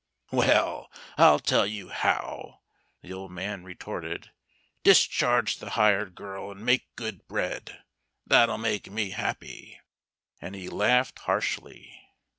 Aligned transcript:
"Well, 0.31 0.89
I'll 1.15 1.37
tell 1.37 1.67
you 1.67 1.89
how," 1.89 2.61
the 3.03 3.13
old 3.13 3.29
man 3.29 3.63
retorted. 3.63 4.31
"Discharge 4.83 5.57
the 5.57 5.69
hired 5.77 6.15
girl, 6.15 6.49
and 6.49 6.65
make 6.65 6.95
good 6.95 7.27
bread. 7.27 7.83
That'll 8.25 8.57
make 8.57 8.89
me 8.89 9.11
happy," 9.11 9.79
and 10.39 10.55
he 10.55 10.69
laughed 10.69 11.19
harshly. 11.19 12.01